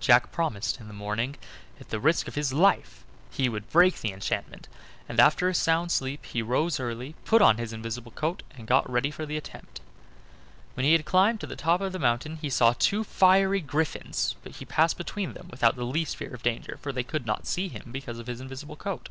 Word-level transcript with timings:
Jack 0.00 0.32
promised 0.32 0.74
that 0.74 0.80
in 0.82 0.88
the 0.88 0.92
morning, 0.92 1.36
at 1.80 1.90
the 1.90 2.00
risk 2.00 2.26
of 2.26 2.34
his 2.34 2.52
life, 2.52 3.04
he 3.30 3.48
would 3.48 3.70
break 3.70 4.00
the 4.00 4.10
enchantment; 4.10 4.66
and 5.08 5.20
after 5.20 5.48
a 5.48 5.54
sound 5.54 5.92
sleep 5.92 6.26
he 6.26 6.42
rose 6.42 6.80
early, 6.80 7.14
put 7.24 7.40
on 7.40 7.56
his 7.56 7.72
invisible 7.72 8.10
coat, 8.10 8.42
and 8.50 8.66
got 8.66 8.90
ready 8.90 9.12
for 9.12 9.24
the 9.24 9.36
attempt. 9.36 9.80
When 10.74 10.84
he 10.84 10.90
had 10.94 11.04
climbed 11.04 11.38
to 11.42 11.46
the 11.46 11.54
top 11.54 11.80
of 11.80 11.92
the 11.92 12.00
mountain 12.00 12.38
he 12.42 12.50
saw 12.50 12.72
two 12.76 13.04
fiery 13.04 13.60
griffins, 13.60 14.34
but 14.42 14.56
he 14.56 14.64
passed 14.64 14.98
between 14.98 15.34
them 15.34 15.46
without 15.48 15.76
the 15.76 15.84
least 15.84 16.16
fear 16.16 16.34
of 16.34 16.42
danger, 16.42 16.76
for 16.82 16.90
they 16.92 17.04
could 17.04 17.24
not 17.24 17.46
see 17.46 17.68
him 17.68 17.90
because 17.92 18.18
of 18.18 18.26
his 18.26 18.40
invisible 18.40 18.74
coat. 18.74 19.08